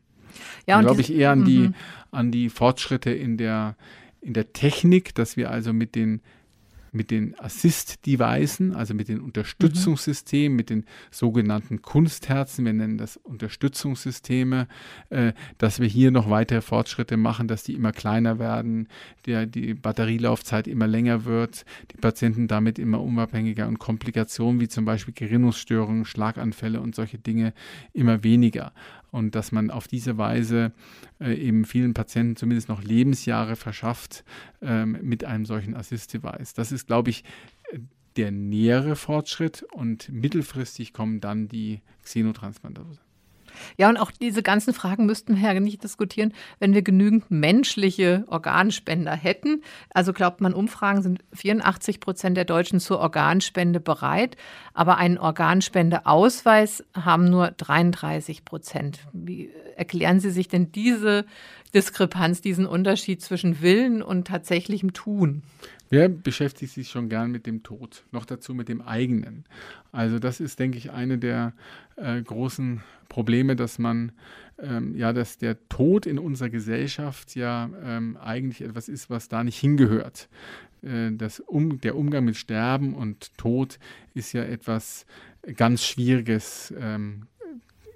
[0.66, 1.74] Ja, glaube ich eher an die, mhm.
[2.10, 3.76] an die Fortschritte in der,
[4.22, 6.22] in der Technik, dass wir also mit den
[6.92, 10.56] mit den Assist-Devices, also mit den Unterstützungssystemen, mhm.
[10.56, 14.68] mit den sogenannten Kunstherzen, wir nennen das Unterstützungssysteme,
[15.08, 18.88] äh, dass wir hier noch weitere Fortschritte machen, dass die immer kleiner werden,
[19.26, 24.84] der, die Batterielaufzeit immer länger wird, die Patienten damit immer unabhängiger und Komplikationen wie zum
[24.84, 27.54] Beispiel Gerinnungsstörungen, Schlaganfälle und solche Dinge
[27.92, 28.72] immer weniger
[29.12, 30.72] und dass man auf diese Weise
[31.20, 34.24] äh, eben vielen Patienten zumindest noch Lebensjahre verschafft
[34.60, 36.54] ähm, mit einem solchen Assist-Device.
[36.54, 37.22] Das ist, glaube ich,
[38.16, 43.11] der nähere Fortschritt und mittelfristig kommen dann die Xenotransplantation.
[43.76, 48.24] Ja, und auch diese ganzen Fragen müssten wir ja nicht diskutieren, wenn wir genügend menschliche
[48.28, 49.62] Organspender hätten.
[49.90, 54.36] Also glaubt man, Umfragen sind 84 Prozent der Deutschen zur Organspende bereit,
[54.74, 59.00] aber einen Organspendeausweis haben nur 33 Prozent.
[59.12, 61.24] Wie erklären Sie sich denn diese
[61.74, 65.42] Diskrepanz, diesen Unterschied zwischen Willen und tatsächlichem Tun?
[65.92, 68.06] Wer beschäftigt sich schon gern mit dem Tod?
[68.12, 69.44] Noch dazu mit dem eigenen.
[69.92, 71.52] Also das ist, denke ich, eine der
[71.96, 74.12] äh, großen Probleme, dass man
[74.58, 79.44] ähm, ja, dass der Tod in unserer Gesellschaft ja ähm, eigentlich etwas ist, was da
[79.44, 80.30] nicht hingehört.
[80.80, 83.78] Äh, das um, der Umgang mit Sterben und Tod
[84.14, 85.04] ist ja etwas
[85.56, 86.72] ganz Schwieriges.
[86.80, 87.26] Ähm,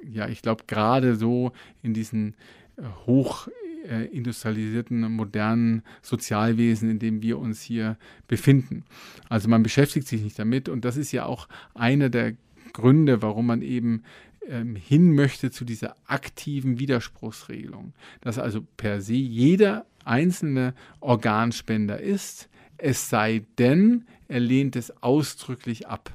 [0.07, 2.35] ja, ich glaube, gerade so in diesen
[2.77, 3.49] äh, hoch
[3.89, 7.97] äh, industrialisierten, modernen Sozialwesen, in dem wir uns hier
[8.29, 8.85] befinden.
[9.29, 12.35] Also man beschäftigt sich nicht damit und das ist ja auch einer der
[12.73, 14.03] Gründe, warum man eben
[14.49, 22.49] ähm, hin möchte zu dieser aktiven Widerspruchsregelung, dass also per se jeder einzelne Organspender ist,
[22.79, 26.15] es sei denn, er lehnt es ausdrücklich ab.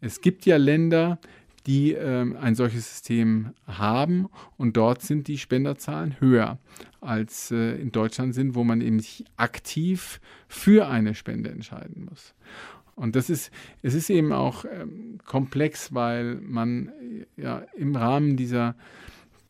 [0.00, 1.18] Es gibt ja Länder,
[1.66, 6.58] die ähm, ein solches System haben und dort sind die Spenderzahlen höher
[7.00, 12.34] als äh, in Deutschland sind, wo man eben sich aktiv für eine Spende entscheiden muss.
[12.94, 13.50] Und das ist,
[13.82, 16.90] es ist eben auch ähm, komplex, weil man
[17.36, 18.74] ja im Rahmen dieser,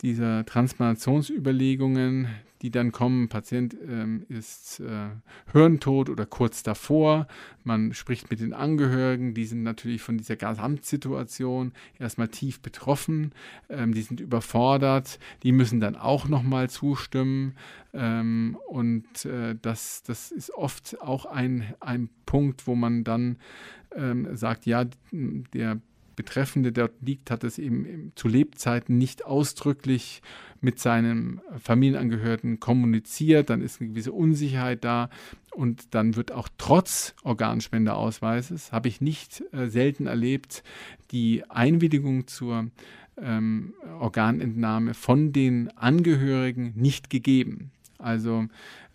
[0.02, 2.28] dieser Transplantationsüberlegungen
[2.62, 3.28] die dann kommen.
[3.28, 5.09] Patient ähm, ist äh,
[5.52, 7.26] hirntot oder kurz davor.
[7.64, 13.32] Man spricht mit den Angehörigen, die sind natürlich von dieser Gesamtsituation erstmal tief betroffen.
[13.68, 15.18] Ähm, die sind überfordert.
[15.42, 17.54] Die müssen dann auch nochmal zustimmen.
[17.92, 23.37] Ähm, und äh, das, das ist oft auch ein, ein Punkt, wo man dann
[23.94, 25.80] ähm, sagt, ja, der
[26.16, 30.22] Betreffende dort liegt, hat es eben zu Lebzeiten nicht ausdrücklich
[30.61, 35.11] mit seinem Familienangehörigen kommuniziert, dann ist eine gewisse Unsicherheit da
[35.52, 40.62] und dann wird auch trotz Organspendeausweises, habe ich nicht äh, selten erlebt,
[41.11, 42.70] die Einwilligung zur
[43.18, 47.70] ähm, Organentnahme von den Angehörigen nicht gegeben.
[47.98, 48.46] Also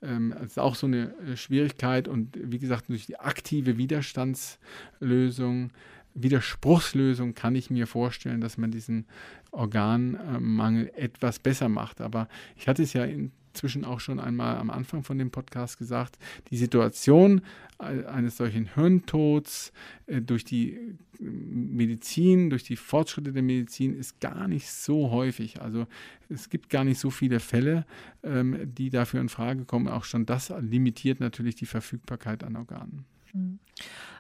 [0.02, 5.72] ähm, das ist auch so eine äh, Schwierigkeit und wie gesagt, durch die aktive Widerstandslösung
[6.14, 9.06] Widerspruchslösung kann ich mir vorstellen, dass man diesen
[9.52, 12.02] Organmangel etwas besser macht.
[12.02, 16.18] Aber ich hatte es ja inzwischen auch schon einmal am Anfang von dem Podcast gesagt,
[16.50, 17.42] die Situation
[17.78, 19.74] eines solchen Hirntods
[20.06, 25.62] äh, durch die äh, Medizin, durch die Fortschritte der Medizin ist gar nicht so häufig.
[25.62, 25.88] Also
[26.30, 27.86] es gibt gar nicht so viele Fälle,
[28.24, 29.88] ähm, die dafür in Frage kommen.
[29.88, 33.06] Auch schon das limitiert natürlich die Verfügbarkeit an Organen.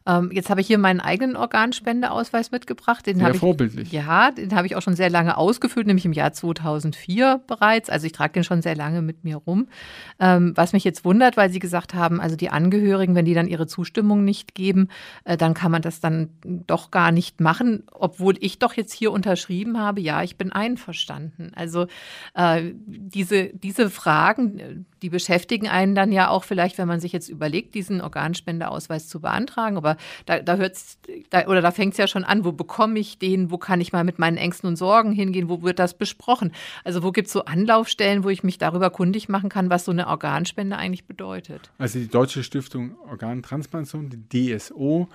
[0.06, 3.06] Ähm, jetzt habe ich hier meinen eigenen Organspendeausweis mitgebracht.
[3.06, 3.92] Den sehr ich, vorbildlich.
[3.92, 7.90] Ja, den habe ich auch schon sehr lange ausgefüllt, nämlich im Jahr 2004 bereits.
[7.90, 9.68] Also ich trage den schon sehr lange mit mir rum.
[10.20, 13.48] Ähm, was mich jetzt wundert, weil Sie gesagt haben, also die Angehörigen, wenn die dann
[13.48, 14.90] ihre Zustimmung nicht geben,
[15.24, 19.12] äh, dann kann man das dann doch gar nicht machen, obwohl ich doch jetzt hier
[19.12, 21.52] unterschrieben habe, ja, ich bin einverstanden.
[21.56, 21.88] Also
[22.34, 27.30] äh, diese, diese Fragen, die beschäftigen einen dann ja auch vielleicht, wenn man sich jetzt
[27.30, 29.78] überlegt, diesen Organspendeausweis zu beantragen.
[29.78, 29.90] Aber
[30.25, 30.97] da, da hört's,
[31.30, 33.93] da, oder da fängt es ja schon an, wo bekomme ich den, wo kann ich
[33.93, 36.51] mal mit meinen Ängsten und Sorgen hingehen, wo wird das besprochen?
[36.84, 39.91] Also wo gibt es so Anlaufstellen, wo ich mich darüber kundig machen kann, was so
[39.91, 41.71] eine Organspende eigentlich bedeutet?
[41.77, 45.08] Also die Deutsche Stiftung Organtransplantation, die DSO,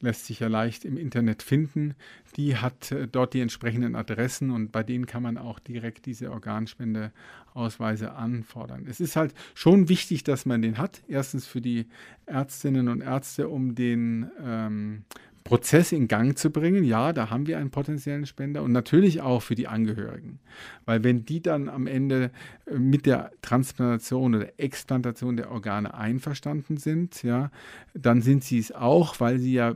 [0.00, 1.94] lässt sich ja leicht im Internet finden.
[2.36, 6.30] Die hat äh, dort die entsprechenden Adressen und bei denen kann man auch direkt diese
[6.30, 8.86] Organspendeausweise anfordern.
[8.88, 11.02] Es ist halt schon wichtig, dass man den hat.
[11.08, 11.86] Erstens für die
[12.26, 15.04] Ärztinnen und Ärzte, um den ähm,
[15.44, 16.84] Prozess in Gang zu bringen.
[16.84, 20.38] Ja, da haben wir einen potenziellen Spender und natürlich auch für die Angehörigen.
[20.84, 22.30] Weil wenn die dann am Ende
[22.66, 27.50] äh, mit der Transplantation oder Explantation der Organe einverstanden sind, ja,
[27.94, 29.74] dann sind sie es auch, weil sie ja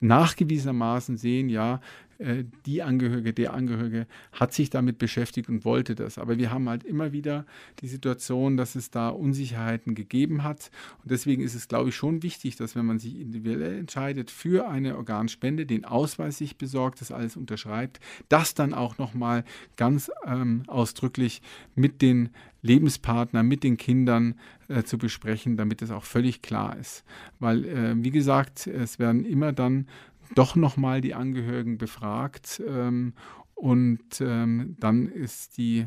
[0.00, 1.80] nachgewiesenermaßen sehen, ja,
[2.18, 6.18] die Angehörige, der Angehörige hat sich damit beschäftigt und wollte das.
[6.18, 7.44] Aber wir haben halt immer wieder
[7.80, 10.70] die Situation, dass es da Unsicherheiten gegeben hat.
[11.02, 14.68] Und deswegen ist es, glaube ich, schon wichtig, dass wenn man sich individuell entscheidet für
[14.68, 19.44] eine Organspende, den Ausweis sich besorgt, das alles unterschreibt, das dann auch nochmal
[19.76, 21.42] ganz ähm, ausdrücklich
[21.74, 22.30] mit den
[22.62, 24.34] Lebenspartnern, mit den Kindern
[24.68, 27.04] äh, zu besprechen, damit es auch völlig klar ist.
[27.38, 29.86] Weil, äh, wie gesagt, es werden immer dann
[30.34, 33.14] doch nochmal die Angehörigen befragt ähm,
[33.54, 35.86] und ähm, dann ist die,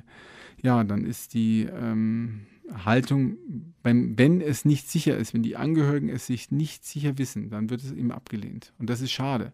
[0.62, 2.47] ja, dann ist die ähm,
[2.86, 3.38] Haltung,
[3.84, 7.69] wenn, wenn es nicht sicher ist, wenn die Angehörigen es sich nicht sicher wissen, dann
[7.69, 8.73] wird es ihm abgelehnt.
[8.80, 9.54] Und das ist schade.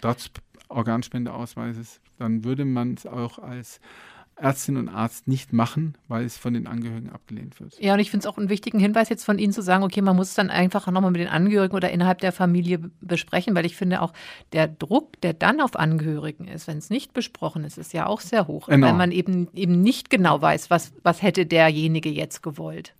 [0.00, 0.30] Trotz
[0.68, 3.80] Organspendeausweises, dann würde man es auch als
[4.42, 7.78] Ärztin und Arzt nicht machen, weil es von den Angehörigen abgelehnt wird.
[7.78, 10.02] Ja, und ich finde es auch einen wichtigen Hinweis jetzt von Ihnen zu sagen, okay,
[10.02, 13.64] man muss es dann einfach nochmal mit den Angehörigen oder innerhalb der Familie besprechen, weil
[13.64, 14.12] ich finde auch,
[14.52, 18.20] der Druck, der dann auf Angehörigen ist, wenn es nicht besprochen ist, ist ja auch
[18.20, 18.88] sehr hoch, genau.
[18.88, 22.94] weil man eben, eben nicht genau weiß, was, was hätte derjenige jetzt gewollt.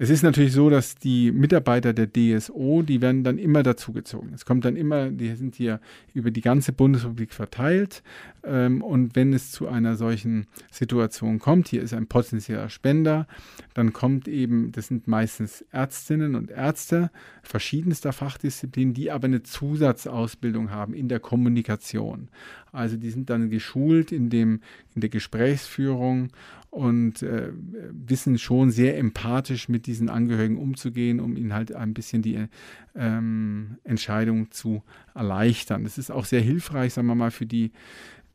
[0.00, 4.32] Es ist natürlich so, dass die Mitarbeiter der DSO, die werden dann immer dazugezogen.
[4.32, 5.80] Es kommt dann immer, die sind hier
[6.14, 8.04] über die ganze Bundesrepublik verteilt.
[8.44, 13.26] Ähm, und wenn es zu einer solchen Situation kommt, hier ist ein potenzieller Spender,
[13.74, 17.10] dann kommt eben, das sind meistens Ärztinnen und Ärzte
[17.42, 22.28] verschiedenster Fachdisziplinen, die aber eine Zusatzausbildung haben in der Kommunikation.
[22.70, 24.60] Also die sind dann geschult in, dem,
[24.94, 26.28] in der Gesprächsführung
[26.70, 27.50] und äh,
[27.90, 32.46] wissen schon sehr empathisch mit diesen Angehörigen umzugehen, um ihnen halt ein bisschen die
[32.94, 34.82] ähm, Entscheidung zu
[35.14, 35.84] erleichtern.
[35.84, 37.72] Das ist auch sehr hilfreich, sagen wir mal, für die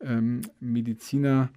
[0.00, 1.50] ähm, Medizinerinnen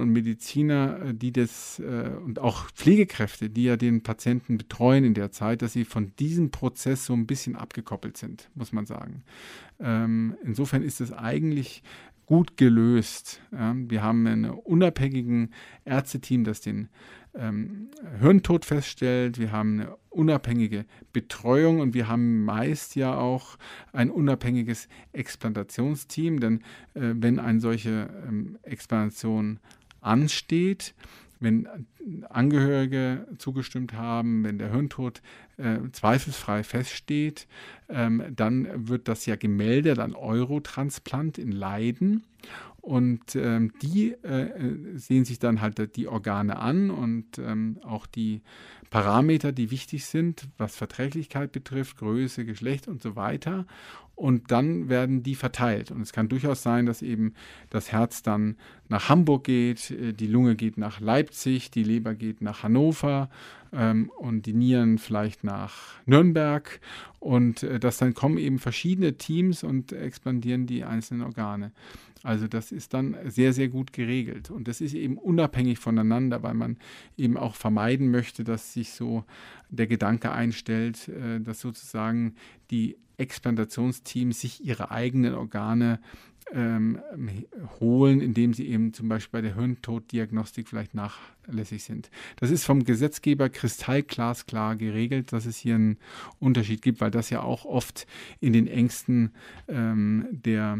[0.00, 5.14] und Mediziner, äh, die das äh, und auch Pflegekräfte, die ja den Patienten betreuen in
[5.14, 9.22] der Zeit, dass sie von diesem Prozess so ein bisschen abgekoppelt sind, muss man sagen.
[9.80, 11.82] Ähm, insofern ist es eigentlich
[12.26, 13.40] gut gelöst.
[13.52, 15.48] Ja, wir haben ein unabhängiges
[15.84, 16.88] Ärzteteam, das den
[17.34, 17.88] ähm,
[18.20, 19.38] Hirntod feststellt.
[19.38, 23.58] Wir haben eine unabhängige Betreuung und wir haben meist ja auch
[23.92, 26.60] ein unabhängiges Explantationsteam, denn
[26.94, 29.58] äh, wenn eine solche ähm, Explantation
[30.00, 30.94] ansteht,
[31.44, 31.68] wenn
[32.28, 35.22] Angehörige zugestimmt haben, wenn der Hirntod
[35.56, 37.46] äh, zweifelsfrei feststeht,
[37.88, 42.24] ähm, dann wird das ja gemeldet an Eurotransplant in Leiden.
[42.80, 48.42] Und ähm, die äh, sehen sich dann halt die Organe an und ähm, auch die
[48.90, 53.66] Parameter, die wichtig sind, was Verträglichkeit betrifft, Größe, Geschlecht und so weiter.
[54.16, 55.90] Und dann werden die verteilt.
[55.90, 57.34] Und es kann durchaus sein, dass eben
[57.70, 58.56] das Herz dann
[58.88, 63.28] nach Hamburg geht, äh, die Lunge geht nach Leipzig, die Leber geht nach Hannover
[63.72, 66.80] ähm, und die Nieren vielleicht nach Nürnberg.
[67.18, 71.72] Und äh, dass dann kommen eben verschiedene Teams und expandieren die einzelnen Organe.
[72.24, 74.50] Also das ist dann sehr, sehr gut geregelt.
[74.50, 76.78] Und das ist eben unabhängig voneinander, weil man
[77.18, 79.24] eben auch vermeiden möchte, dass sich so
[79.68, 82.34] der Gedanke einstellt, äh, dass sozusagen
[82.70, 86.00] die Explantationsteams sich ihre eigenen Organe
[86.52, 87.00] ähm,
[87.80, 92.10] holen, indem sie eben zum Beispiel bei der Hirntoddiagnostik vielleicht nachlässig sind.
[92.36, 95.98] Das ist vom Gesetzgeber kristallglasklar geregelt, dass es hier einen
[96.38, 98.06] Unterschied gibt, weil das ja auch oft
[98.40, 99.32] in den Ängsten
[99.68, 100.78] ähm, der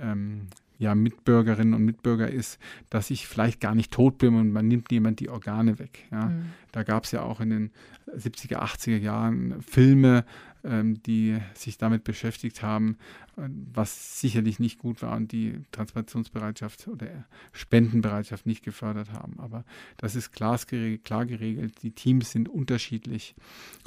[0.00, 2.58] ähm, ja, Mitbürgerinnen und Mitbürger ist,
[2.90, 6.06] dass ich vielleicht gar nicht tot bin und man nimmt jemand die Organe weg.
[6.10, 6.26] Ja.
[6.26, 6.46] Mhm.
[6.72, 7.70] Da gab es ja auch in den
[8.16, 10.24] 70er, 80er Jahren Filme,
[10.64, 12.96] die sich damit beschäftigt haben,
[13.36, 19.38] äh, was sicherlich nicht gut war und die Transplantationsbereitschaft oder Spendenbereitschaft nicht gefördert haben.
[19.38, 19.64] Aber
[19.96, 21.82] das ist klar geregelt.
[21.82, 23.34] Die Teams sind unterschiedlich.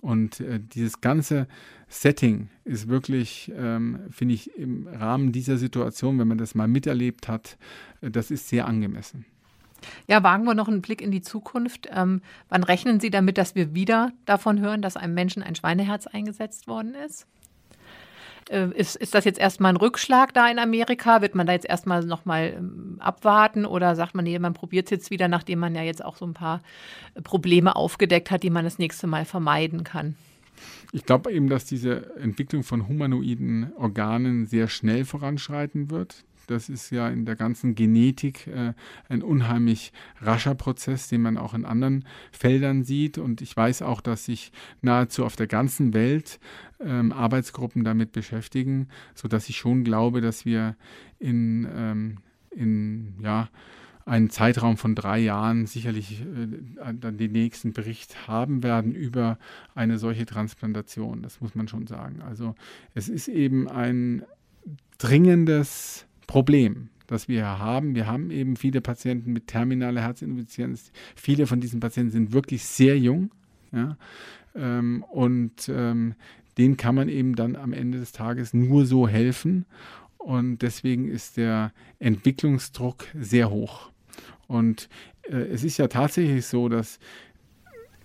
[0.01, 1.47] Und äh, dieses ganze
[1.88, 7.28] Setting ist wirklich, ähm, finde ich, im Rahmen dieser Situation, wenn man das mal miterlebt
[7.28, 7.57] hat,
[8.01, 9.26] äh, das ist sehr angemessen.
[10.07, 11.89] Ja, wagen wir noch einen Blick in die Zukunft.
[11.91, 16.07] Ähm, wann rechnen Sie damit, dass wir wieder davon hören, dass einem Menschen ein Schweineherz
[16.07, 17.27] eingesetzt worden ist?
[18.49, 21.21] Äh, ist, ist das jetzt erstmal ein Rückschlag da in Amerika?
[21.21, 24.91] Wird man da jetzt erstmal nochmal ähm, abwarten oder sagt man, nee, man probiert es
[24.91, 26.61] jetzt wieder, nachdem man ja jetzt auch so ein paar
[27.23, 30.15] Probleme aufgedeckt hat, die man das nächste Mal vermeiden kann?
[30.91, 36.23] Ich glaube eben, dass diese Entwicklung von humanoiden Organen sehr schnell voranschreiten wird.
[36.46, 38.74] Das ist ja in der ganzen Genetik äh,
[39.10, 39.91] ein unheimlich
[40.22, 43.18] rascher Prozess, den man auch in anderen Feldern sieht.
[43.18, 46.39] Und ich weiß auch, dass sich nahezu auf der ganzen Welt
[46.80, 50.76] ähm, Arbeitsgruppen damit beschäftigen, sodass ich schon glaube, dass wir
[51.20, 52.18] in, ähm,
[52.52, 53.50] in ja,
[54.06, 59.39] einen Zeitraum von drei Jahren sicherlich äh, dann den nächsten Bericht haben werden über
[59.74, 61.24] eine solche Transplantation.
[61.24, 62.22] Das muss man schon sagen.
[62.22, 62.56] Also
[62.93, 64.24] es ist eben ein
[65.00, 67.95] dringendes Problem, das wir haben.
[67.95, 70.91] Wir haben eben viele Patienten mit terminaler Herzinsuffizienz.
[71.15, 73.32] Viele von diesen Patienten sind wirklich sehr jung.
[73.71, 73.97] Ja?
[74.55, 76.15] Ähm, und ähm,
[76.57, 79.65] denen kann man eben dann am Ende des Tages nur so helfen.
[80.17, 83.91] Und deswegen ist der Entwicklungsdruck sehr hoch.
[84.47, 84.89] Und
[85.23, 86.99] äh, es ist ja tatsächlich so, dass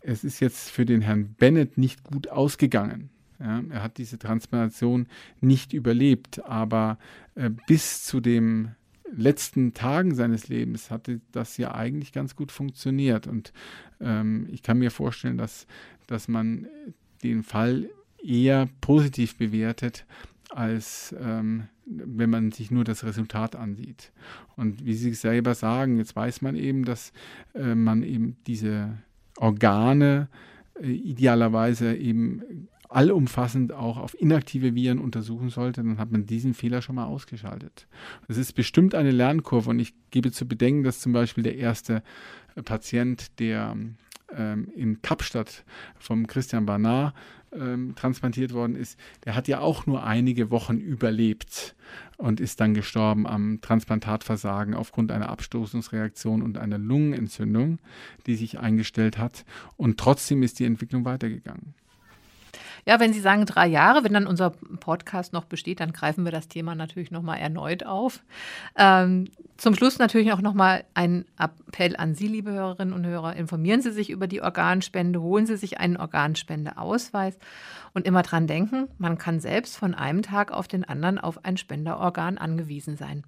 [0.02, 3.10] es ist jetzt für den Herrn Bennett nicht gut ausgegangen.
[3.40, 5.06] Ja, er hat diese Transplantation
[5.40, 6.98] nicht überlebt, aber
[7.34, 8.74] äh, bis zu den
[9.12, 13.26] letzten Tagen seines Lebens hatte das ja eigentlich ganz gut funktioniert.
[13.26, 13.52] Und
[14.00, 15.66] ähm, ich kann mir vorstellen, dass,
[16.06, 16.68] dass man
[17.22, 17.90] den Fall
[18.22, 20.04] eher positiv bewertet,
[20.50, 24.12] als ähm, wenn man sich nur das Resultat ansieht.
[24.56, 27.12] Und wie Sie selber sagen, jetzt weiß man eben, dass
[27.54, 28.98] äh, man eben diese
[29.36, 30.28] Organe
[30.80, 36.82] äh, idealerweise eben allumfassend auch auf inaktive Viren untersuchen sollte, dann hat man diesen Fehler
[36.82, 37.86] schon mal ausgeschaltet.
[38.28, 42.02] Das ist bestimmt eine Lernkurve und ich gebe zu bedenken, dass zum Beispiel der erste
[42.56, 43.76] äh, Patient, der
[44.34, 45.64] ähm, in Kapstadt
[45.98, 47.14] vom Christian Barnard
[47.52, 51.74] ähm, transplantiert worden ist, der hat ja auch nur einige Wochen überlebt
[52.16, 57.78] und ist dann gestorben am Transplantatversagen aufgrund einer Abstoßungsreaktion und einer Lungenentzündung,
[58.26, 59.44] die sich eingestellt hat.
[59.76, 61.74] Und trotzdem ist die Entwicklung weitergegangen.
[62.86, 66.32] Ja, wenn Sie sagen drei Jahre, wenn dann unser Podcast noch besteht, dann greifen wir
[66.32, 68.22] das Thema natürlich nochmal erneut auf.
[68.76, 73.36] Ähm, zum Schluss natürlich auch nochmal ein Appell an Sie, liebe Hörerinnen und Hörer.
[73.36, 77.38] Informieren Sie sich über die Organspende, holen Sie sich einen Organspendeausweis
[77.92, 81.56] und immer dran denken, man kann selbst von einem Tag auf den anderen auf ein
[81.56, 83.24] Spenderorgan angewiesen sein.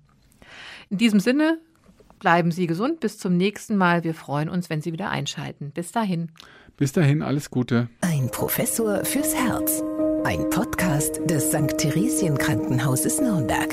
[0.88, 1.58] In diesem Sinne
[2.22, 3.00] bleiben Sie gesund.
[3.00, 4.04] Bis zum nächsten Mal.
[4.04, 5.72] Wir freuen uns, wenn Sie wieder einschalten.
[5.72, 6.30] Bis dahin.
[6.82, 7.86] Bis dahin, alles Gute.
[8.00, 9.84] Ein Professor fürs Herz.
[10.24, 11.78] Ein Podcast des St.
[11.78, 13.72] Theresien Krankenhauses Nürnberg.